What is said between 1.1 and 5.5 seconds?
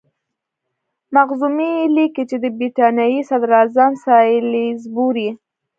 مخزومي لیکي چې د برټانیې صدراعظم سالیزبوري.